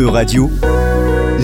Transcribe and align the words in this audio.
E-Radio, 0.00 0.48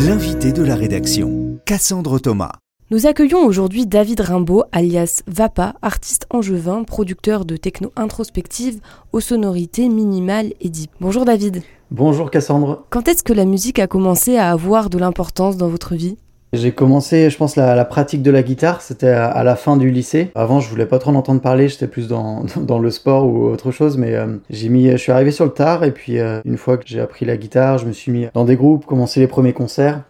l'invité 0.07 0.50
de 0.50 0.62
la 0.62 0.77
rédaction, 0.77 1.58
Cassandre 1.67 2.19
Thomas. 2.19 2.53
Nous 2.90 3.06
accueillons 3.06 3.45
aujourd'hui 3.45 3.87
David 3.87 4.21
Rimbaud, 4.21 4.64
alias 4.72 5.21
Vapa, 5.27 5.75
artiste 5.82 6.25
angevin, 6.30 6.82
producteur 6.82 7.45
de 7.45 7.58
techno 7.58 7.92
introspective 7.96 8.80
aux 9.12 9.21
sonorités 9.21 9.90
minimales 9.90 10.54
et 10.62 10.71
deep. 10.71 10.90
Bonjour 11.03 11.27
David. 11.27 11.64
Bonjour 11.90 12.30
Cassandre. 12.30 12.87
Quand 12.88 13.08
est-ce 13.08 13.22
que 13.22 13.35
la 13.35 13.45
musique 13.45 13.79
a 13.79 13.87
commencé 13.87 14.38
à 14.38 14.51
avoir 14.53 14.88
de 14.88 14.97
l'importance 14.97 15.59
dans 15.59 15.69
votre 15.69 15.95
vie? 15.95 16.16
J'ai 16.57 16.73
commencé, 16.73 17.30
je 17.30 17.37
pense, 17.37 17.57
la, 17.57 17.75
la, 17.75 17.84
pratique 17.84 18.23
de 18.23 18.30
la 18.30 18.43
guitare, 18.43 18.83
c'était 18.83 19.09
à, 19.09 19.43
la 19.45 19.56
fin 19.56 19.77
du 19.77 19.91
lycée. 19.91 20.30
Avant, 20.34 20.61
je 20.61 20.69
voulais 20.69 20.87
pas 20.87 20.98
trop 20.98 21.11
en 21.11 21.15
entendre 21.15 21.41
parler, 21.41 21.69
j'étais 21.69 21.87
plus 21.87 22.09
dans, 22.09 22.45
dans 22.56 22.79
le 22.79 22.91
sport 22.91 23.27
ou 23.27 23.47
autre 23.47 23.70
chose, 23.70 23.97
mais 23.97 24.15
euh, 24.15 24.37
j'ai 24.51 24.69
mis, 24.69 24.91
je 24.91 24.97
suis 24.97 25.12
arrivé 25.12 25.30
sur 25.30 25.45
le 25.45 25.52
tard 25.52 25.84
et 25.84 25.92
puis 25.92 26.19
euh, 26.19 26.41
une 26.45 26.56
fois 26.56 26.77
que 26.77 26.84
j'ai 26.87 27.01
appris 27.01 27.24
la 27.24 27.37
guitare, 27.37 27.79
je 27.79 27.87
me 27.87 27.92
suis 27.92 28.12
mis 28.12 28.27
dans 28.34 28.45
des 28.45 28.56
groupes, 28.56 28.87
commencé 28.87 29.20
les 29.20 29.27
premiers 29.27 29.52
concerts. 29.52 30.02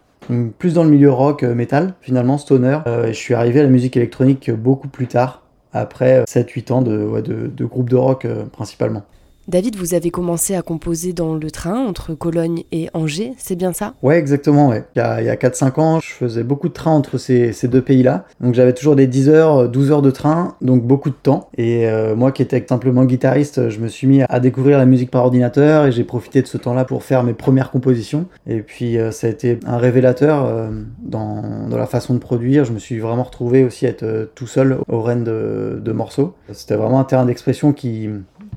Plus 0.59 0.75
dans 0.75 0.83
le 0.83 0.91
milieu 0.91 1.13
rock, 1.13 1.45
euh, 1.45 1.55
metal, 1.55 1.95
finalement, 2.01 2.37
stoner. 2.37 2.79
je 3.07 3.13
suis 3.13 3.35
arrivé 3.35 3.61
à 3.61 3.63
la 3.63 3.69
musique 3.69 3.97
électronique 3.97 4.51
beaucoup 4.51 4.89
plus 4.89 5.07
tard, 5.07 5.43
après 5.73 6.25
7-8 6.25 6.73
ans 6.73 6.83
de, 6.83 7.21
de, 7.21 7.47
de 7.47 7.65
groupes 7.65 7.91
de 7.91 7.97
rock 7.97 8.27
principalement. 8.51 9.03
David, 9.49 9.77
vous 9.77 9.95
avez 9.95 10.11
commencé 10.11 10.57
à 10.57 10.63
composer 10.63 11.13
dans 11.13 11.37
le 11.37 11.51
train 11.53 11.87
entre 11.87 12.15
Cologne 12.15 12.65
et 12.73 12.89
Angers, 12.95 13.33
c'est 13.39 13.55
bien 13.55 13.73
ça? 13.73 13.95
Ouais, 14.03 14.19
exactement. 14.19 14.71
Ouais. 14.71 14.85
Il 14.97 14.99
y 14.99 15.03
a, 15.03 15.13
a 15.13 15.37
4-5 15.37 15.81
ans, 15.81 16.01
je 16.01 16.09
faisais 16.09 16.43
beaucoup 16.43 16.69
de 16.69 16.73
trains 16.73 16.91
entre 16.91 17.17
ces, 17.17 17.55
deux 17.69 17.81
pays-là. 17.81 18.25
Donc 18.41 18.55
j'avais 18.55 18.73
toujours 18.73 18.97
des 18.97 19.07
10 19.07 19.29
heures, 19.29 19.69
12 19.69 19.93
heures 19.93 20.03
de 20.03 20.11
train, 20.11 20.57
donc 20.63 20.83
beaucoup 20.83 21.11
de 21.11 21.15
temps. 21.15 21.49
Et 21.57 21.87
euh, 21.87 22.17
moi 22.17 22.33
qui 22.33 22.43
étais 22.43 22.65
simplement 22.69 23.05
guitariste, 23.05 23.69
je 23.69 23.79
me 23.79 23.87
suis 23.87 24.09
mis 24.09 24.23
à 24.29 24.41
découvrir 24.41 24.79
la 24.79 24.85
musique 24.85 25.13
par 25.13 25.23
ordinateur 25.23 25.87
et 25.87 25.93
j'ai 25.93 26.03
profité 26.03 26.43
de 26.43 26.49
ce 26.49 26.59
temps-là 26.59 26.85
pour 26.85 27.05
faire 27.05 27.23
mes 27.23 27.35
premières 27.35 27.71
compositions. 27.71 28.27
Et 28.49 28.63
puis 28.63 28.99
euh, 28.99 29.13
ça 29.13 29.29
a 29.29 29.31
été 29.31 29.61
un 29.65 29.77
révélateur 29.77 30.45
euh, 30.45 30.71
dans, 30.99 31.69
la 31.71 31.87
façon 31.87 32.15
de 32.15 32.19
produire. 32.19 32.65
Je 32.65 32.73
me 32.73 32.81
suis 32.81 32.99
vraiment 32.99 33.23
retrouvé 33.23 33.63
aussi 33.63 33.87
à 33.87 33.91
être 33.91 34.29
tout 34.35 34.49
seul 34.49 34.79
au 34.89 35.03
rênes 35.03 35.23
de, 35.23 35.81
de 35.81 35.93
morceaux. 35.93 36.35
C'était 36.53 36.75
vraiment 36.75 36.99
un 36.99 37.05
terrain 37.05 37.27
d'expression 37.27 37.73
qui 37.73 38.09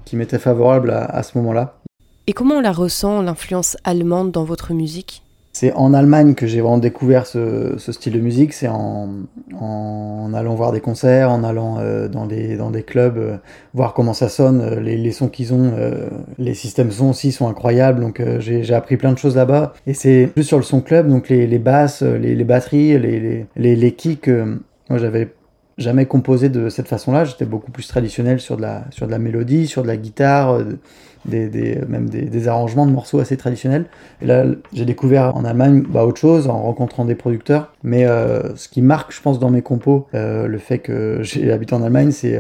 qui 0.06 0.16
m'était 0.16 0.40
favorable 0.40 0.92
à, 0.92 1.24
ce 1.24 1.38
moment-là. 1.38 1.76
Et 2.28 2.34
comment 2.34 2.56
on 2.56 2.62
la 2.62 2.72
ressent, 2.72 3.22
l'influence 3.22 3.78
allemande 3.84 4.32
dans 4.32 4.44
votre 4.44 4.74
musique? 4.74 5.24
C'est 5.52 5.74
en 5.74 5.94
Allemagne 5.96 6.36
que 6.36 6.46
j'ai 6.46 6.62
vraiment 6.62 6.78
découvert 6.78 7.26
ce, 7.26 7.76
style 7.78 8.14
de 8.14 8.20
musique. 8.20 8.54
C'est 8.54 8.68
en, 8.68 9.10
en, 9.60 10.32
allant 10.34 10.54
voir 10.54 10.72
des 10.72 10.80
concerts, 10.80 11.32
en 11.32 11.44
allant 11.44 11.80
euh, 11.80 12.08
dans, 12.08 12.28
des, 12.28 12.56
dans 12.56 12.70
des 12.70 12.84
clubs, 12.84 13.18
euh, 13.18 13.38
voir 13.74 13.94
comment 13.94 14.14
ça 14.14 14.30
sonne, 14.30 14.62
euh, 14.62 14.80
les, 14.80 14.96
les, 14.96 15.12
sons 15.12 15.28
qu'ils 15.28 15.54
ont. 15.54 15.74
les 16.38 16.54
systèmes 16.54 16.92
son 16.92 17.10
aussi 17.10 17.32
sont 17.32 17.48
incroyables. 17.48 18.00
Donc 18.00 18.22
j'ai 18.40 18.74
appris 18.74 18.96
plein 18.96 19.12
de 19.12 19.18
choses 19.18 19.36
là-bas. 19.36 19.74
Et 19.88 19.94
c'est 19.94 20.28
plus 20.28 20.44
sur 20.44 20.58
le 20.58 20.64
son 20.64 20.82
club, 20.82 21.10
donc 21.10 21.30
les, 21.30 21.48
les 21.48 21.60
basses, 21.60 22.04
les, 22.04 22.36
les, 22.36 22.44
batteries, 22.44 23.00
les, 23.00 23.46
les, 23.56 23.76
les 23.76 23.92
kicks. 23.94 24.30
moi 24.90 25.00
j'avais 25.00 25.30
jamais 25.80 26.06
composé 26.06 26.50
de 26.50 26.70
cette 26.70 26.88
façon-là. 26.88 27.26
J'étais 27.26 27.46
beaucoup 27.46 27.72
plus 27.72 27.88
traditionnel 27.88 28.40
sur 28.40 28.58
de 28.58 28.62
la, 28.62 28.84
sur 28.92 29.08
de 29.08 29.12
la 29.12 29.18
mélodie, 29.18 29.66
sur 29.66 29.82
de 29.82 29.88
la 29.88 29.98
guitare, 29.98 30.54
euh, 30.54 30.78
même 31.88 32.10
des, 32.10 32.48
arrangements 32.48 32.86
de 32.86 32.92
morceaux 32.92 33.20
assez 33.20 33.38
traditionnels. 33.38 33.86
Et 34.22 34.26
là, 34.26 34.46
j'ai 34.74 34.86
découvert 34.86 35.36
en 35.36 35.44
Allemagne 35.46 35.84
bah, 35.88 36.06
autre 36.06 36.20
chose 36.20 36.48
en 36.48 36.62
rencontrant 36.62 37.06
des 37.06 37.16
producteurs. 37.16 37.74
Mais 37.84 38.06
euh, 38.06 38.56
ce 38.56 38.70
qui 38.70 38.82
marque, 38.82 39.14
je 39.14 39.22
pense, 39.22 39.40
dans 39.40 39.50
mes 39.50 39.62
compos, 39.62 40.08
euh, 40.14 40.48
le 40.48 40.58
fait 40.58 40.80
que 40.80 41.20
j'ai 41.24 41.52
habité 41.52 41.74
en 41.74 41.82
Allemagne, 41.84 42.12
c'est 42.12 42.40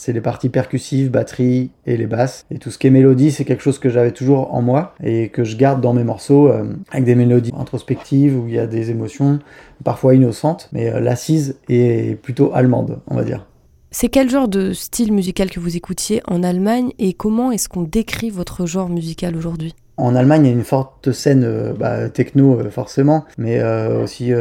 c'est 0.00 0.14
les 0.14 0.22
parties 0.22 0.48
percussives, 0.48 1.10
batterie 1.10 1.70
et 1.84 1.98
les 1.98 2.06
basses. 2.06 2.46
Et 2.50 2.58
tout 2.58 2.70
ce 2.70 2.78
qui 2.78 2.86
est 2.86 2.90
mélodie, 2.90 3.30
c'est 3.30 3.44
quelque 3.44 3.62
chose 3.62 3.78
que 3.78 3.90
j'avais 3.90 4.12
toujours 4.12 4.54
en 4.54 4.62
moi 4.62 4.94
et 5.04 5.28
que 5.28 5.44
je 5.44 5.58
garde 5.58 5.82
dans 5.82 5.92
mes 5.92 6.04
morceaux 6.04 6.48
euh, 6.48 6.64
avec 6.90 7.04
des 7.04 7.14
mélodies 7.14 7.52
introspectives 7.54 8.34
où 8.34 8.48
il 8.48 8.54
y 8.54 8.58
a 8.58 8.66
des 8.66 8.90
émotions, 8.90 9.40
parfois 9.84 10.14
innocentes, 10.14 10.70
mais 10.72 10.90
euh, 10.90 11.00
l'assise 11.00 11.58
est 11.68 12.18
plutôt 12.22 12.50
allemande, 12.54 13.00
on 13.08 13.16
va 13.16 13.24
dire. 13.24 13.46
C'est 13.90 14.08
quel 14.08 14.30
genre 14.30 14.48
de 14.48 14.72
style 14.72 15.12
musical 15.12 15.50
que 15.50 15.60
vous 15.60 15.76
écoutiez 15.76 16.22
en 16.26 16.42
Allemagne 16.42 16.92
et 16.98 17.12
comment 17.12 17.52
est-ce 17.52 17.68
qu'on 17.68 17.82
décrit 17.82 18.30
votre 18.30 18.64
genre 18.64 18.88
musical 18.88 19.36
aujourd'hui? 19.36 19.74
En 20.00 20.14
Allemagne, 20.14 20.46
il 20.46 20.48
y 20.48 20.50
a 20.50 20.54
une 20.54 20.64
forte 20.64 21.12
scène 21.12 21.44
euh, 21.44 21.72
bah, 21.72 22.08
techno 22.08 22.58
euh, 22.58 22.70
forcément, 22.70 23.24
mais 23.38 23.60
euh, 23.60 24.02
aussi 24.02 24.32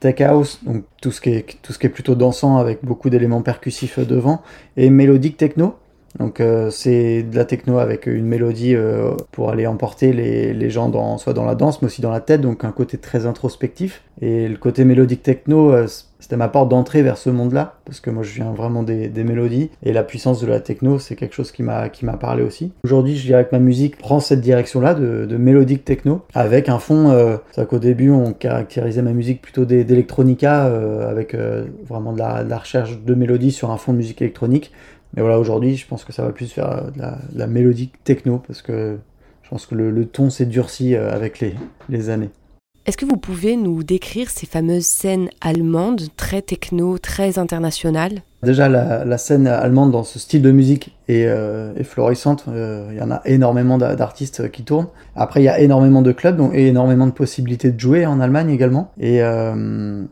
tech 0.00 0.20
house, 0.20 0.60
donc 0.64 0.84
tout 1.00 1.10
ce 1.10 1.20
qui 1.20 1.30
est 1.30 1.46
tout 1.62 1.72
ce 1.72 1.78
qui 1.78 1.86
est 1.86 1.90
plutôt 1.90 2.14
dansant 2.14 2.56
avec 2.56 2.84
beaucoup 2.84 3.10
d'éléments 3.10 3.42
percussifs 3.42 3.98
devant, 3.98 4.42
et 4.76 4.90
mélodique 4.90 5.36
techno. 5.36 5.76
Donc 6.18 6.40
c'est 6.70 7.22
de 7.22 7.36
la 7.36 7.44
techno 7.44 7.78
avec 7.78 8.06
une 8.06 8.26
mélodie 8.26 8.76
pour 9.32 9.50
aller 9.50 9.66
emporter 9.66 10.12
les, 10.12 10.70
gens 10.70 10.88
dans, 10.88 11.18
soit 11.18 11.32
dans 11.32 11.44
la 11.44 11.54
danse 11.54 11.82
mais 11.82 11.86
aussi 11.86 12.02
dans 12.02 12.10
la 12.10 12.20
tête, 12.20 12.40
donc 12.40 12.64
un 12.64 12.72
côté 12.72 12.98
très 12.98 13.26
introspectif. 13.26 14.02
Et 14.20 14.48
le 14.48 14.56
côté 14.56 14.84
mélodique 14.84 15.22
techno, 15.22 15.74
c'était 16.24 16.36
ma 16.36 16.48
porte 16.48 16.70
d'entrée 16.70 17.02
vers 17.02 17.18
ce 17.18 17.28
monde-là, 17.28 17.74
parce 17.84 18.00
que 18.00 18.08
moi 18.08 18.22
je 18.22 18.32
viens 18.32 18.50
vraiment 18.52 18.82
des, 18.82 19.10
mélodies, 19.24 19.68
et 19.82 19.92
la 19.92 20.02
puissance 20.02 20.40
de 20.40 20.46
la 20.46 20.58
techno, 20.58 20.98
c'est 20.98 21.16
quelque 21.16 21.34
chose 21.34 21.52
qui 21.52 21.62
m'a 21.62 21.90
parlé 22.18 22.42
aussi. 22.42 22.72
Aujourd'hui, 22.82 23.14
je 23.14 23.26
dirais 23.26 23.44
que 23.44 23.50
ma 23.52 23.58
musique 23.58 23.98
prend 23.98 24.20
cette 24.20 24.40
direction-là 24.40 24.94
de, 24.94 25.26
de, 25.26 25.36
mélodique 25.36 25.84
techno, 25.84 26.22
avec 26.32 26.70
un 26.70 26.78
fond, 26.78 27.10
euh, 27.10 27.36
c'est 27.52 27.68
qu'au 27.68 27.78
début 27.78 28.10
on 28.10 28.32
caractérisait 28.32 29.02
ma 29.02 29.12
musique 29.12 29.42
plutôt 29.42 29.66
d'électronica, 29.66 30.66
euh, 30.66 31.10
avec 31.10 31.34
euh, 31.34 31.66
vraiment 31.86 32.14
de 32.14 32.18
la, 32.18 32.58
recherche 32.58 33.02
de 33.02 33.14
mélodies 33.14 33.52
sur 33.52 33.70
un 33.70 33.76
fond 33.76 33.92
de 33.92 33.98
musique 33.98 34.22
électronique. 34.22 34.72
Mais 35.14 35.22
voilà, 35.22 35.38
aujourd'hui, 35.38 35.76
je 35.76 35.86
pense 35.86 36.04
que 36.04 36.12
ça 36.12 36.24
va 36.24 36.32
plus 36.32 36.52
faire 36.52 36.90
de 36.92 36.98
la, 36.98 37.18
de 37.32 37.38
la 37.38 37.46
mélodique 37.46 38.02
techno, 38.04 38.38
parce 38.38 38.62
que 38.62 38.98
je 39.42 39.48
pense 39.48 39.66
que 39.66 39.74
le, 39.74 40.06
ton 40.06 40.30
s'est 40.30 40.46
durci 40.46 40.96
avec 40.96 41.40
les, 41.40 41.54
les 41.88 42.10
années. 42.10 42.30
Est-ce 42.86 42.96
que 42.96 43.06
vous 43.06 43.16
pouvez 43.16 43.56
nous 43.56 43.82
décrire 43.82 44.28
ces 44.28 44.46
fameuses 44.46 44.84
scènes 44.86 45.30
allemandes, 45.40 46.02
très 46.16 46.42
techno, 46.42 46.98
très 46.98 47.38
internationales? 47.38 48.22
Déjà, 48.44 48.68
la, 48.68 49.18
scène 49.18 49.46
allemande 49.46 49.90
dans 49.90 50.04
ce 50.04 50.18
style 50.18 50.42
de 50.42 50.50
musique 50.50 50.94
est, 51.08 51.26
euh, 51.26 51.72
florissante. 51.82 52.44
Euh, 52.48 52.88
il 52.92 52.98
y 52.98 53.02
en 53.02 53.10
a 53.10 53.20
énormément 53.24 53.78
d'artistes 53.78 54.50
qui 54.50 54.62
tournent. 54.62 54.88
Après, 55.16 55.40
il 55.40 55.44
y 55.44 55.48
a 55.48 55.58
énormément 55.60 56.02
de 56.02 56.12
clubs 56.12 56.40
et 56.52 56.68
énormément 56.68 57.06
de 57.06 57.12
possibilités 57.12 57.70
de 57.70 57.78
jouer 57.78 58.06
en 58.06 58.20
Allemagne 58.20 58.50
également. 58.50 58.90
Et, 59.00 59.22
euh, 59.22 60.04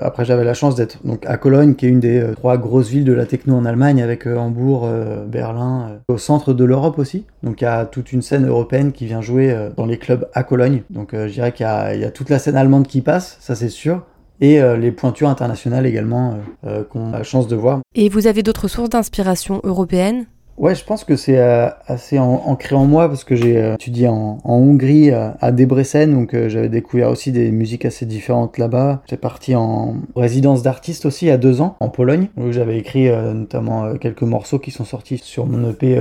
après, 0.00 0.24
j'avais 0.24 0.44
la 0.44 0.54
chance 0.54 0.74
d'être 0.74 0.98
donc 1.04 1.24
à 1.26 1.36
Cologne, 1.36 1.74
qui 1.74 1.86
est 1.86 1.88
une 1.88 2.00
des 2.00 2.24
trois 2.36 2.56
grosses 2.56 2.88
villes 2.88 3.04
de 3.04 3.12
la 3.12 3.26
techno 3.26 3.54
en 3.54 3.64
Allemagne, 3.64 4.02
avec 4.02 4.26
Hambourg, 4.26 4.88
Berlin, 5.28 6.00
au 6.08 6.18
centre 6.18 6.52
de 6.52 6.64
l'Europe 6.64 6.98
aussi. 6.98 7.24
Donc, 7.42 7.60
il 7.60 7.64
y 7.64 7.68
a 7.68 7.84
toute 7.84 8.12
une 8.12 8.22
scène 8.22 8.46
européenne 8.46 8.92
qui 8.92 9.06
vient 9.06 9.20
jouer 9.20 9.54
dans 9.76 9.86
les 9.86 9.98
clubs 9.98 10.28
à 10.34 10.42
Cologne. 10.42 10.82
Donc, 10.90 11.10
je 11.12 11.32
dirais 11.32 11.52
qu'il 11.52 11.66
y, 11.66 12.04
a 12.04 12.10
toute 12.10 12.30
la 12.30 12.38
scène 12.38 12.56
allemande 12.56 12.86
qui 12.86 13.00
passe, 13.00 13.36
ça 13.40 13.54
c'est 13.54 13.68
sûr 13.68 14.02
et 14.40 14.60
euh, 14.60 14.76
les 14.76 14.92
pointures 14.92 15.28
internationales 15.28 15.86
également 15.86 16.32
euh, 16.32 16.80
euh, 16.80 16.84
qu'on 16.84 17.12
a 17.12 17.18
la 17.18 17.22
chance 17.22 17.46
de 17.48 17.56
voir. 17.56 17.80
Et 17.94 18.08
vous 18.08 18.26
avez 18.26 18.42
d'autres 18.42 18.68
sources 18.68 18.90
d'inspiration 18.90 19.60
européennes? 19.64 20.26
Ouais, 20.56 20.74
je 20.74 20.84
pense 20.84 21.04
que 21.04 21.16
c'est 21.16 21.38
assez 21.86 22.18
ancré 22.18 22.74
en 22.74 22.84
moi 22.84 23.08
parce 23.08 23.24
que 23.24 23.34
j'ai 23.34 23.72
étudié 23.72 24.08
en, 24.08 24.40
Hongrie 24.44 25.10
à 25.10 25.52
Debrecen, 25.52 26.12
donc 26.12 26.36
j'avais 26.48 26.68
découvert 26.68 27.08
aussi 27.08 27.32
des 27.32 27.50
musiques 27.50 27.86
assez 27.86 28.04
différentes 28.04 28.58
là-bas. 28.58 29.00
J'étais 29.06 29.18
parti 29.18 29.54
en 29.56 29.94
résidence 30.14 30.62
d'artiste 30.62 31.06
aussi 31.06 31.24
il 31.24 31.28
y 31.28 31.32
a 31.32 31.38
deux 31.38 31.62
ans 31.62 31.76
en 31.80 31.88
Pologne, 31.88 32.28
où 32.36 32.52
j'avais 32.52 32.76
écrit 32.76 33.08
notamment 33.08 33.94
quelques 33.96 34.20
morceaux 34.20 34.58
qui 34.58 34.70
sont 34.70 34.84
sortis 34.84 35.16
sur 35.16 35.46
mon 35.46 35.70
EP 35.70 35.98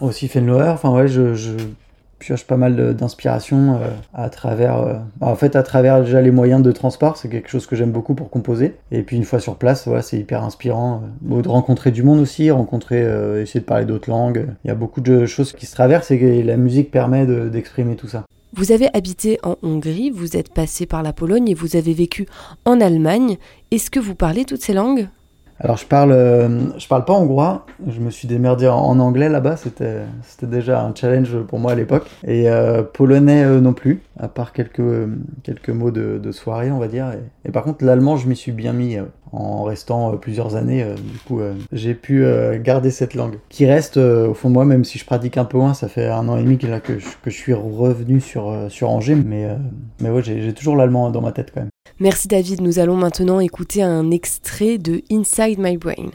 aussi 0.00 0.28
Fenloer. 0.28 0.68
Enfin 0.68 0.92
ouais, 0.92 1.08
je, 1.08 1.34
je 1.34 1.56
pioche 2.18 2.44
pas 2.44 2.56
mal 2.56 2.94
d'inspiration 2.94 3.74
euh, 3.74 3.88
à 4.14 4.30
travers 4.30 4.80
euh, 4.80 4.94
bah, 5.18 5.28
en 5.28 5.36
fait 5.36 5.56
à 5.56 5.62
travers 5.62 6.02
déjà 6.02 6.20
les 6.20 6.30
moyens 6.30 6.62
de 6.62 6.72
transport 6.72 7.16
c'est 7.16 7.28
quelque 7.28 7.50
chose 7.50 7.66
que 7.66 7.76
j'aime 7.76 7.92
beaucoup 7.92 8.14
pour 8.14 8.30
composer. 8.30 8.74
Et 8.90 9.02
puis 9.02 9.16
une 9.16 9.24
fois 9.24 9.40
sur 9.40 9.56
place 9.56 9.86
voilà, 9.86 10.02
c'est 10.02 10.18
hyper 10.18 10.42
inspirant 10.42 11.02
euh, 11.30 11.42
de 11.42 11.48
rencontrer 11.48 11.90
du 11.90 12.02
monde 12.02 12.20
aussi 12.20 12.50
rencontrer 12.50 13.00
essayer 13.40 13.60
de 13.60 13.64
parler 13.64 13.84
d'autres 13.84 14.10
langues. 14.10 14.46
Il 14.64 14.68
y 14.68 14.70
a 14.70 14.74
beaucoup 14.74 15.00
de 15.00 15.26
choses 15.26 15.52
qui 15.52 15.66
se 15.66 15.72
traversent 15.72 16.10
et 16.10 16.42
la 16.42 16.56
musique 16.56 16.90
permet 16.90 17.26
d'exprimer 17.26 17.96
tout 17.96 18.08
ça. 18.08 18.24
Vous 18.54 18.72
avez 18.72 18.88
habité 18.94 19.38
en 19.42 19.56
Hongrie, 19.62 20.10
vous 20.10 20.36
êtes 20.36 20.52
passé 20.52 20.86
par 20.86 21.02
la 21.02 21.12
Pologne 21.12 21.48
et 21.48 21.54
vous 21.54 21.76
avez 21.76 21.92
vécu 21.92 22.26
en 22.64 22.80
Allemagne. 22.80 23.36
Est-ce 23.70 23.90
que 23.90 24.00
vous 24.00 24.14
parlez 24.14 24.44
toutes 24.44 24.62
ces 24.62 24.72
langues? 24.72 25.08
Alors 25.58 25.78
je 25.78 25.86
parle, 25.86 26.12
euh, 26.12 26.78
je 26.78 26.86
parle 26.86 27.04
pas 27.04 27.14
hongrois. 27.14 27.64
Je 27.88 28.00
me 28.00 28.10
suis 28.10 28.28
démerdé 28.28 28.68
en, 28.68 28.98
anglais 28.98 29.28
là-bas. 29.28 29.56
C'était, 29.56 30.02
déjà 30.42 30.82
un 30.84 30.94
challenge 30.94 31.36
pour 31.48 31.58
moi 31.58 31.72
à 31.72 31.74
l'époque. 31.74 32.10
Et 32.26 32.50
euh, 32.50 32.82
polonais 32.82 33.44
euh, 33.44 33.60
non 33.60 33.72
plus, 33.72 34.02
à 34.18 34.28
part 34.28 34.52
quelques 34.52 35.08
quelques 35.42 35.70
mots 35.70 35.90
de 35.90 36.32
soirée, 36.32 36.70
on 36.70 36.78
va 36.78 36.88
dire. 36.88 37.06
Et, 37.44 37.50
par 37.50 37.64
contre 37.64 37.84
l'allemand, 37.84 38.16
je 38.16 38.28
m'y 38.28 38.36
suis 38.36 38.52
bien 38.52 38.72
mis 38.72 38.98
en 39.32 39.64
restant 39.64 40.16
plusieurs 40.16 40.56
années. 40.56 40.84
du 40.96 41.18
coup, 41.26 41.40
j'ai 41.72 41.94
pu 41.94 42.24
garder 42.62 42.90
cette 42.90 43.14
langue, 43.14 43.38
qui 43.48 43.66
reste 43.66 43.96
au 43.96 44.34
fond 44.34 44.48
de 44.48 44.54
moi, 44.54 44.64
même 44.64 44.84
si 44.84 44.98
je 44.98 45.04
pratique 45.04 45.36
un 45.36 45.44
peu 45.44 45.58
moins. 45.58 45.74
Ça 45.74 45.88
fait 45.88 46.06
un 46.06 46.28
an 46.28 46.36
et 46.36 46.42
demi 46.42 46.58
que, 46.58 46.66
là, 46.66 46.80
que 46.80 46.98
je 46.98 47.30
suis 47.30 47.54
revenu 47.54 48.20
sur 48.20 48.54
sur 48.68 48.90
Angers, 48.90 49.14
mais 49.16 49.48
mais 50.00 50.10
ouais, 50.10 50.22
j'ai 50.22 50.52
toujours 50.52 50.76
l'allemand 50.76 51.10
dans 51.10 51.20
ma 51.20 51.32
tête 51.32 51.50
quand 51.52 51.60
même. 51.60 51.70
Merci 51.98 52.28
David, 52.28 52.60
nous 52.60 52.78
allons 52.78 52.96
maintenant 52.96 53.40
écouter 53.40 53.82
un 53.82 54.10
extrait 54.10 54.76
de 54.76 55.02
Inside 55.10 55.58
My 55.58 55.78
Brain. 55.78 56.10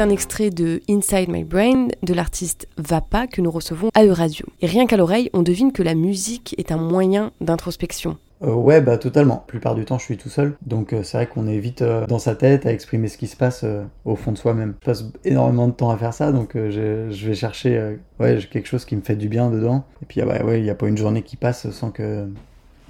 C'était 0.00 0.08
un 0.08 0.14
extrait 0.14 0.48
de 0.48 0.80
Inside 0.88 1.28
My 1.28 1.44
Brain 1.44 1.88
de 2.02 2.14
l'artiste 2.14 2.66
Vapa 2.78 3.26
que 3.26 3.42
nous 3.42 3.50
recevons 3.50 3.90
à 3.92 4.02
E-Radio. 4.02 4.46
Et 4.62 4.66
rien 4.66 4.86
qu'à 4.86 4.96
l'oreille, 4.96 5.28
on 5.34 5.42
devine 5.42 5.72
que 5.72 5.82
la 5.82 5.94
musique 5.94 6.54
est 6.56 6.72
un 6.72 6.78
moyen 6.78 7.32
d'introspection. 7.42 8.16
Euh, 8.42 8.54
ouais, 8.54 8.80
bah 8.80 8.96
totalement. 8.96 9.44
La 9.46 9.50
plupart 9.50 9.74
du 9.74 9.84
temps, 9.84 9.98
je 9.98 10.04
suis 10.04 10.16
tout 10.16 10.30
seul. 10.30 10.56
Donc 10.64 10.94
euh, 10.94 11.02
c'est 11.02 11.18
vrai 11.18 11.26
qu'on 11.26 11.46
est 11.46 11.58
vite 11.58 11.82
euh, 11.82 12.06
dans 12.06 12.18
sa 12.18 12.34
tête 12.34 12.64
à 12.64 12.72
exprimer 12.72 13.08
ce 13.08 13.18
qui 13.18 13.26
se 13.26 13.36
passe 13.36 13.62
au 14.06 14.16
fond 14.16 14.32
de 14.32 14.38
soi-même. 14.38 14.72
Je 14.80 14.86
passe 14.86 15.04
énormément 15.26 15.68
de 15.68 15.74
temps 15.74 15.90
à 15.90 15.98
faire 15.98 16.14
ça, 16.14 16.32
donc 16.32 16.52
je, 16.54 17.10
je, 17.10 17.26
vais 17.26 17.34
chercher 17.34 17.98
ouais, 18.20 18.38
quelque 18.50 18.68
chose 18.68 18.86
qui 18.86 18.96
me 18.96 19.02
fait 19.02 19.16
du 19.16 19.28
bien 19.28 19.50
dedans. 19.50 19.84
Et 20.02 20.06
puis 20.06 20.22
ah 20.22 20.24
bah, 20.24 20.42
ouais, 20.46 20.60
il 20.60 20.62
n'y 20.62 20.70
a 20.70 20.74
pas 20.74 20.88
une 20.88 20.96
journée 20.96 21.20
qui 21.20 21.36
passe 21.36 21.68
sans 21.72 21.90
que 21.90 22.26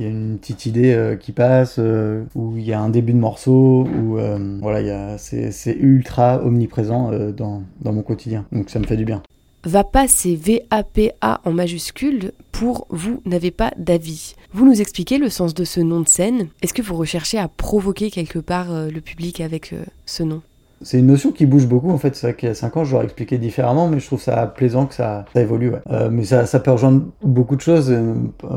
il 0.00 0.06
y 0.06 0.08
a 0.08 0.11
une 0.11 0.38
petite 0.38 0.67
idée 0.67 1.17
qui 1.20 1.32
passe, 1.32 1.79
ou 1.79 2.56
il 2.56 2.64
y 2.64 2.73
a 2.73 2.81
un 2.81 2.88
début 2.88 3.12
de 3.12 3.19
morceau, 3.19 3.87
ou 3.87 4.19
voilà, 4.61 5.19
c'est 5.19 5.76
ultra 5.79 6.43
omniprésent 6.43 7.11
dans, 7.37 7.62
mon 7.85 8.02
quotidien. 8.02 8.47
Donc 8.50 8.70
ça 8.70 8.79
me 8.79 8.87
fait 8.87 8.97
du 8.97 9.05
bien. 9.05 9.23
VAPA, 9.64 10.08
c'est 10.08 10.35
V-A-P-A 10.37 11.43
en 11.44 11.52
majuscule 11.52 12.32
pour 12.50 12.87
vous 12.88 13.20
n'avez 13.26 13.50
pas 13.50 13.73
d'avis. 13.76 14.35
Vous 14.52 14.64
nous 14.64 14.81
expliquez 14.81 15.19
le 15.19 15.29
sens 15.29 15.52
de 15.52 15.64
ce 15.64 15.81
nom 15.81 16.00
de 16.00 16.08
scène. 16.08 16.49
Est-ce 16.62 16.73
que 16.73 16.81
vous 16.81 16.97
recherchez 16.97 17.38
à 17.38 17.47
provoquer 17.47 18.11
quelque 18.11 18.38
part 18.38 18.73
euh, 18.73 18.91
le 18.91 19.02
public 19.02 19.41
avec 19.41 19.75
euh, 19.75 19.85
ce 20.06 20.23
nom? 20.23 20.41
C'est 20.82 20.98
une 20.98 21.06
notion 21.06 21.30
qui 21.30 21.46
bouge 21.46 21.66
beaucoup 21.66 21.90
en 21.90 21.98
fait. 21.98 22.16
C'est 22.16 22.28
vrai 22.28 22.36
qu'il 22.36 22.48
y 22.48 22.52
a 22.52 22.54
5 22.54 22.76
ans, 22.76 22.84
je 22.84 22.92
l'aurais 22.92 23.04
expliqué 23.04 23.38
différemment, 23.38 23.88
mais 23.88 24.00
je 24.00 24.06
trouve 24.06 24.20
ça 24.20 24.46
plaisant 24.46 24.86
que 24.86 24.94
ça, 24.94 25.24
ça 25.32 25.40
évolue. 25.40 25.72
Euh, 25.90 26.08
mais 26.10 26.24
ça, 26.24 26.46
ça 26.46 26.60
peut 26.60 26.70
rejoindre 26.70 27.02
beaucoup 27.22 27.56
de 27.56 27.60
choses. 27.60 27.90
Euh, 27.90 28.14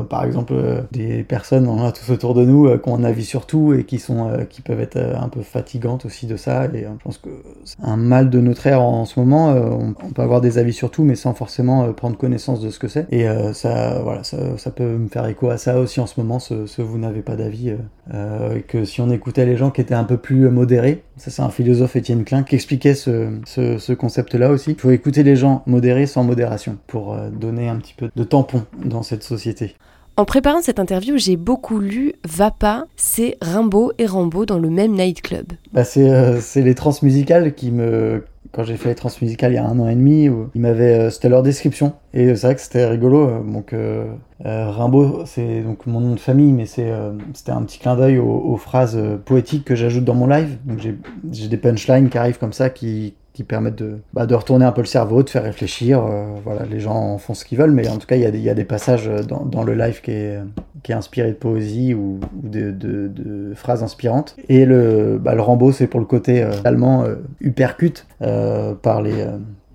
par 0.08 0.24
exemple, 0.24 0.54
euh, 0.54 0.80
des 0.90 1.22
personnes, 1.22 1.68
on 1.68 1.84
a 1.84 1.92
tous 1.92 2.10
autour 2.10 2.34
de 2.34 2.44
nous, 2.44 2.78
qui 2.78 2.88
ont 2.88 2.96
un 2.96 3.04
avis 3.04 3.24
sur 3.24 3.46
tout 3.46 3.74
et 3.74 3.84
qui, 3.84 3.98
sont, 3.98 4.30
qui 4.48 4.62
peuvent 4.62 4.80
être 4.80 4.96
un 4.96 5.28
peu 5.28 5.42
fatigantes 5.42 6.06
aussi 6.06 6.26
de 6.26 6.36
ça. 6.36 6.64
Et 6.66 6.82
je 6.84 7.02
pense 7.02 7.18
que 7.18 7.28
c'est 7.64 7.76
un 7.82 7.96
mal 7.96 8.30
de 8.30 8.40
notre 8.40 8.66
ère 8.66 8.80
en, 8.80 9.04
ce 9.04 9.20
moment. 9.20 9.54
On, 9.54 10.12
peut 10.14 10.22
avoir 10.22 10.40
des 10.40 10.58
avis 10.58 10.72
sur 10.72 10.90
tout, 10.90 11.04
mais 11.04 11.16
sans 11.16 11.34
forcément 11.34 11.92
prendre 11.92 12.16
connaissance 12.16 12.60
de 12.60 12.70
ce 12.70 12.78
que 12.78 12.88
c'est. 12.88 13.06
Et 13.12 13.26
ça, 13.52 14.00
voilà, 14.02 14.24
ça, 14.24 14.36
ça, 14.56 14.70
peut 14.70 14.96
me 14.96 15.08
faire 15.08 15.26
écho 15.26 15.50
à 15.50 15.58
ça 15.58 15.78
aussi 15.78 16.00
en 16.00 16.06
ce 16.06 16.20
moment, 16.20 16.38
ce, 16.38 16.66
ce 16.66 16.82
vous 16.82 16.98
n'avez 16.98 17.22
pas 17.22 17.36
d'avis. 17.36 17.70
et 17.70 18.62
que 18.62 18.84
si 18.84 19.00
on 19.00 19.10
écoutait 19.10 19.44
les 19.44 19.56
gens 19.56 19.70
qui 19.70 19.80
étaient 19.80 19.94
un 19.94 20.04
peu 20.04 20.16
plus 20.16 20.48
modérés, 20.50 21.02
ça 21.16 21.30
c'est 21.30 21.42
un 21.42 21.50
philosophe 21.50 21.96
Étienne 21.96 22.24
Klein 22.24 22.42
qui 22.42 22.54
expliquait 22.54 22.94
ce, 22.94 23.94
concept-là 23.94 24.50
aussi. 24.50 24.72
Il 24.72 24.80
faut 24.80 24.90
écouter 24.90 25.22
les 25.22 25.36
gens 25.36 25.62
modérés 25.66 26.06
sans 26.06 26.24
modération 26.24 26.78
pour 26.86 27.14
euh, 27.14 27.30
donner 27.30 27.68
un 27.68 27.76
petit 27.76 27.94
peu 27.94 28.10
de 28.14 28.24
tampon 28.24 28.64
dans 28.84 29.02
cette 29.02 29.22
société. 29.22 29.74
En 30.16 30.24
préparant 30.24 30.62
cette 30.62 30.78
interview, 30.78 31.18
j'ai 31.18 31.36
beaucoup 31.36 31.80
lu 31.80 32.12
Vapa, 32.24 32.84
c'est 32.94 33.36
Rimbaud 33.42 33.92
et 33.98 34.06
Rambo 34.06 34.46
dans 34.46 34.60
le 34.60 34.70
même 34.70 34.92
nightclub. 34.92 35.46
Bah 35.72 35.82
euh, 35.96 36.38
c'est 36.40 36.62
les 36.62 36.76
transmusicales 36.76 37.52
qui 37.54 37.72
me, 37.72 38.22
quand 38.54 38.62
j'ai 38.62 38.76
fait 38.76 38.90
les 38.90 38.94
transmusicales 38.94 39.52
il 39.52 39.56
y 39.56 39.58
a 39.58 39.66
un 39.66 39.78
an 39.80 39.88
et 39.88 39.96
demi, 39.96 40.30
ils 40.54 40.60
m'avaient, 40.60 40.98
euh, 40.98 41.10
c'était 41.10 41.28
leur 41.28 41.42
description. 41.42 41.94
Et 42.12 42.34
c'est 42.36 42.46
vrai 42.46 42.54
que 42.54 42.60
c'était 42.60 42.86
rigolo. 42.86 43.28
Euh, 43.28 43.40
donc 43.42 43.72
euh, 43.72 44.06
Rimbaud, 44.44 45.24
c'est 45.26 45.62
donc 45.62 45.86
mon 45.86 46.00
nom 46.00 46.14
de 46.14 46.20
famille, 46.20 46.52
mais 46.52 46.66
c'est, 46.66 46.92
c'était 47.32 47.52
un 47.52 47.62
petit 47.62 47.78
clin 47.78 47.96
d'œil 47.96 48.18
aux, 48.18 48.56
phrases 48.56 48.98
poétiques 49.24 49.64
que 49.64 49.74
j'ajoute 49.74 50.04
dans 50.04 50.14
mon 50.14 50.26
live. 50.26 50.58
Donc 50.64 50.80
j'ai, 50.80 50.96
j'ai 51.32 51.48
des 51.48 51.56
punchlines 51.56 52.08
qui 52.08 52.18
arrivent 52.18 52.38
comme 52.38 52.52
ça, 52.52 52.70
qui, 52.70 53.14
qui 53.34 53.44
permettent 53.44 53.76
de, 53.76 53.98
bah, 54.14 54.26
de 54.26 54.34
retourner 54.34 54.64
un 54.64 54.72
peu 54.72 54.80
le 54.80 54.86
cerveau, 54.86 55.22
de 55.22 55.28
faire 55.28 55.42
réfléchir. 55.42 56.02
Euh, 56.02 56.26
voilà, 56.44 56.64
les 56.64 56.80
gens 56.80 57.18
font 57.18 57.34
ce 57.34 57.44
qu'ils 57.44 57.58
veulent, 57.58 57.72
mais 57.72 57.88
en 57.88 57.98
tout 57.98 58.06
cas, 58.06 58.16
il 58.16 58.22
y, 58.22 58.48
a 58.48 58.54
des, 58.54 58.64
passages 58.64 59.10
dans, 59.28 59.44
dans, 59.44 59.64
le 59.64 59.74
live 59.74 60.00
qui 60.00 60.12
est, 60.12 60.38
qui 60.84 60.92
est 60.92 60.94
inspiré 60.94 61.30
de 61.30 61.34
poésie 61.34 61.94
ou, 61.94 62.20
de, 62.32 63.52
phrases 63.56 63.82
inspirantes. 63.82 64.36
Et 64.48 64.64
le, 64.64 65.18
bah, 65.20 65.34
le 65.34 65.40
Rambo, 65.40 65.72
c'est 65.72 65.88
pour 65.88 65.98
le 65.98 66.06
côté 66.06 66.42
euh, 66.42 66.52
allemand 66.64 67.04
euh, 67.04 67.16
hypercute 67.40 68.06
euh, 68.22 68.74
par, 68.74 69.02
les, 69.02 69.26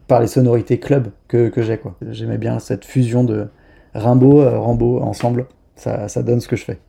par 0.07 0.21
les 0.21 0.27
sonorités 0.27 0.79
club 0.79 1.09
que, 1.27 1.51
j'ai. 1.57 1.81
J'aimais 2.11 2.37
bien 2.37 2.59
cette 2.59 2.85
fusion 2.85 3.25
de 3.25 3.47
Rimbaud, 3.93 4.47
Rambo 4.61 5.01
ensemble. 5.01 5.47
Ça 5.75 6.23
donne 6.23 6.39
ce 6.39 6.47
que 6.47 6.55
je 6.55 6.63
fais. 6.63 6.79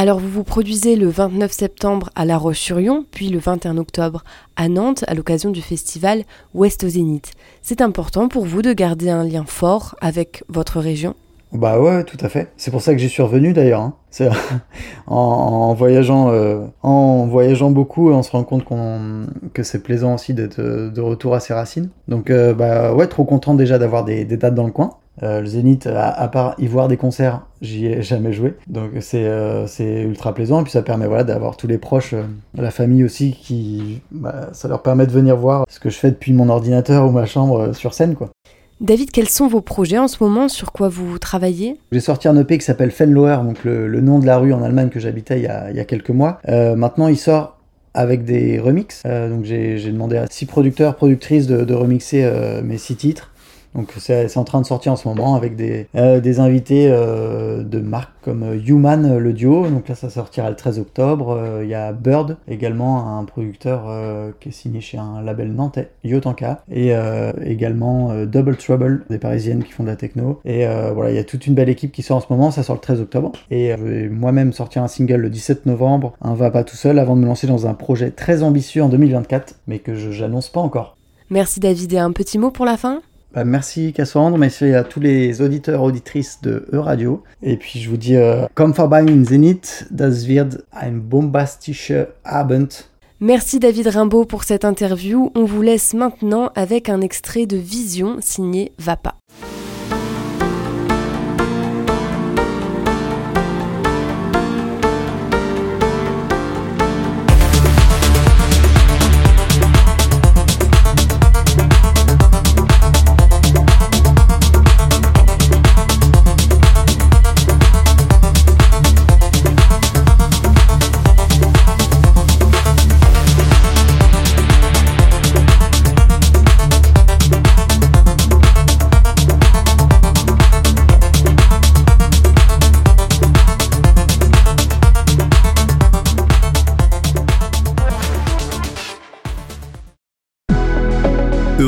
Alors 0.00 0.20
vous 0.20 0.28
vous 0.28 0.44
produisez 0.44 0.94
le 0.94 1.08
29 1.08 1.50
septembre 1.50 2.10
à 2.14 2.24
La 2.24 2.38
Roche-sur-Yon, 2.38 3.04
puis 3.10 3.30
le 3.30 3.40
21 3.40 3.78
octobre 3.78 4.22
à 4.54 4.68
Nantes 4.68 5.04
à 5.08 5.14
l'occasion 5.14 5.50
du 5.50 5.60
festival 5.60 6.22
Ouest 6.54 6.84
au 6.84 6.88
Zénith. 6.88 7.32
C'est 7.62 7.80
important 7.80 8.28
pour 8.28 8.44
vous 8.44 8.62
de 8.62 8.72
garder 8.72 9.10
un 9.10 9.24
lien 9.24 9.44
fort 9.44 9.96
avec 10.00 10.44
votre 10.48 10.78
région? 10.78 11.16
Bah 11.50 11.80
ouais, 11.80 12.04
tout 12.04 12.16
à 12.20 12.28
fait. 12.28 12.52
C'est 12.56 12.70
pour 12.70 12.80
ça 12.80 12.92
que 12.92 13.00
j'y 13.00 13.08
suis 13.08 13.24
revenu 13.24 13.52
d'ailleurs. 13.52 13.80
Hein. 13.80 13.94
En, 15.08 15.74
voyageant, 15.74 16.30
euh, 16.30 16.60
en 16.84 17.26
beaucoup, 17.72 18.12
on 18.12 18.22
se 18.22 18.30
rend 18.30 18.44
compte 18.44 18.64
que 19.52 19.62
c'est 19.64 19.82
plaisant 19.82 20.14
aussi 20.14 20.32
d'être 20.32 20.60
de 20.60 21.00
retour 21.00 21.34
à 21.34 21.40
ses 21.40 21.54
racines. 21.54 21.88
Donc 22.06 22.30
euh, 22.30 22.54
bah 22.54 22.94
ouais, 22.94 23.08
trop 23.08 23.24
content 23.24 23.54
déjà 23.54 23.80
d'avoir 23.80 24.04
des 24.04 24.24
dates 24.24 24.54
dans 24.54 24.66
le 24.66 24.70
coin. 24.70 24.90
Euh, 25.22 25.40
le 25.40 25.46
Zénith, 25.46 25.86
à, 25.86 26.28
part 26.28 26.54
y 26.58 26.66
voir 26.66 26.88
des 26.88 26.96
concerts, 26.96 27.42
j'y 27.60 27.86
ai 27.86 28.02
jamais 28.02 28.32
joué. 28.32 28.54
Donc 28.66 28.90
c'est 29.00 29.24
euh, 29.24 29.66
ultra 29.80 30.34
plaisant. 30.34 30.60
Et 30.60 30.62
puis 30.64 30.72
ça 30.72 30.82
permet 30.82 31.06
voilà, 31.06 31.24
d'avoir 31.24 31.56
tous 31.56 31.66
les 31.66 31.78
proches, 31.78 32.14
euh, 32.14 32.22
la 32.56 32.70
famille 32.70 33.04
aussi, 33.04 33.36
qui 33.40 34.00
bah, 34.10 34.48
ça 34.52 34.68
leur 34.68 34.82
permet 34.82 35.06
de 35.06 35.12
venir 35.12 35.36
voir 35.36 35.64
ce 35.68 35.80
que 35.80 35.90
je 35.90 35.96
fais 35.96 36.10
depuis 36.10 36.32
mon 36.32 36.48
ordinateur 36.48 37.06
ou 37.06 37.10
ma 37.10 37.26
chambre 37.26 37.72
sur 37.74 37.94
scène. 37.94 38.14
quoi. 38.14 38.30
David, 38.80 39.10
quels 39.10 39.28
sont 39.28 39.48
vos 39.48 39.60
projets 39.60 39.98
en 39.98 40.06
ce 40.06 40.22
moment? 40.22 40.48
Sur 40.48 40.70
quoi 40.70 40.88
vous 40.88 41.18
travaillez? 41.18 41.78
J'ai 41.90 42.00
sorti 42.00 42.28
un 42.28 42.36
EP 42.36 42.58
qui 42.58 42.64
s'appelle 42.64 42.92
Fenloer, 42.92 43.42
donc 43.42 43.64
le, 43.64 44.00
nom 44.00 44.20
de 44.20 44.26
la 44.26 44.38
rue 44.38 44.52
en 44.52 44.62
Allemagne 44.62 44.88
que 44.88 45.00
j'habitais 45.00 45.40
il, 45.40 45.52
il, 45.70 45.76
y 45.76 45.80
a 45.80 45.84
quelques 45.84 46.10
mois. 46.10 46.38
maintenant, 46.46 47.08
il 47.08 47.16
sort 47.16 47.56
avec 47.94 48.24
des 48.24 48.60
remixes. 48.60 49.02
donc 49.02 49.44
j'ai 49.44 49.90
demandé 49.90 50.16
à 50.18 50.26
six 50.30 50.46
producteurs, 50.46 50.94
productrices 50.94 51.48
de, 51.48 51.64
de 51.64 51.74
remixer 51.74 52.30
mes 52.62 52.78
six 52.78 52.94
titres. 52.94 53.32
Donc 53.78 53.94
c'est 53.96 54.36
en 54.36 54.42
train 54.42 54.60
de 54.60 54.66
sortir 54.66 54.90
en 54.90 54.96
ce 54.96 55.06
moment 55.06 55.36
avec 55.36 55.54
des, 55.54 55.86
euh, 55.94 56.20
invités 56.38 56.88
euh, 56.90 57.62
de 57.62 57.78
marques 57.78 58.10
comme 58.22 58.42
euh, 58.42 58.58
Human, 58.66 59.18
le 59.18 59.32
duo. 59.32 59.68
Donc 59.68 59.88
là 59.88 59.94
ça 59.94 60.10
sortira 60.10 60.50
le 60.50 60.56
13 60.56 60.80
octobre. 60.80 61.40
Il 61.62 61.68
y 61.68 61.74
a 61.74 61.92
Bird 61.92 62.38
également, 62.48 63.16
un 63.16 63.24
producteur 63.24 63.84
qui 64.40 64.48
est 64.48 64.52
signé 64.52 64.80
chez 64.80 64.98
un 64.98 65.22
label 65.22 65.52
nantais, 65.52 65.90
Yotanka. 66.02 66.64
Et 66.72 66.92
également 67.44 68.24
Double 68.24 68.56
Trouble, 68.56 69.04
des 69.10 69.18
parisiennes 69.18 69.62
qui 69.62 69.70
font 69.70 69.84
de 69.84 69.88
la 69.88 69.96
techno. 69.96 70.40
Et 70.44 70.66
voilà, 70.92 71.10
il 71.12 71.16
y 71.16 71.20
a 71.20 71.24
toute 71.24 71.46
une 71.46 71.54
belle 71.54 71.68
équipe 71.68 71.92
qui 71.92 72.02
sort 72.02 72.16
en 72.16 72.20
ce 72.20 72.26
moment. 72.30 72.50
Ça 72.50 72.64
sort 72.64 72.74
le 72.74 72.80
13 72.80 73.00
octobre. 73.00 73.32
Et 73.52 73.74
je 73.78 73.84
vais 73.84 74.08
moi-même 74.08 74.52
sortir 74.52 74.82
un 74.82 74.88
single 74.88 75.20
le 75.20 75.30
17 75.30 75.66
novembre. 75.66 76.14
Un 76.20 76.34
va 76.34 76.50
pas 76.50 76.64
tout 76.64 76.76
seul 76.76 76.98
avant 76.98 77.14
de 77.14 77.20
me 77.20 77.26
lancer 77.26 77.46
dans 77.46 77.68
un 77.68 77.74
projet 77.74 78.10
très 78.10 78.42
ambitieux 78.42 78.82
en 78.82 78.88
2024, 78.88 79.54
mais 79.68 79.78
que 79.78 79.94
je 79.94 80.20
n'annonce 80.22 80.48
pas 80.48 80.60
encore. 80.60 80.96
Merci 81.30 81.60
David. 81.60 81.92
Et 81.92 81.98
un 81.98 82.12
petit 82.12 82.38
mot 82.38 82.50
pour 82.50 82.64
la 82.64 82.76
fin? 82.76 83.02
Merci 83.44 83.92
Cassandre, 83.92 84.38
merci 84.38 84.72
à 84.74 84.84
tous 84.84 85.00
les 85.00 85.40
auditeurs, 85.40 85.82
auditrices 85.82 86.40
de 86.42 86.66
E-Radio. 86.72 87.22
Et 87.42 87.56
puis 87.56 87.78
je 87.80 87.90
vous 87.90 87.96
dis, 87.96 88.16
euh, 88.16 88.46
Komm 88.54 88.72
vorbei 88.72 89.02
in 89.02 89.24
Zenit, 89.24 89.84
das 89.90 90.26
wird 90.26 90.64
ein 90.72 91.00
bombastischer 91.00 92.06
Abend. 92.24 92.88
Merci 93.20 93.58
David 93.58 93.88
Rimbaud 93.88 94.26
pour 94.26 94.44
cette 94.44 94.64
interview. 94.64 95.32
On 95.34 95.44
vous 95.44 95.62
laisse 95.62 95.92
maintenant 95.92 96.50
avec 96.54 96.88
un 96.88 97.00
extrait 97.00 97.46
de 97.46 97.56
Vision 97.56 98.18
signé 98.20 98.72
Vapa. 98.78 99.16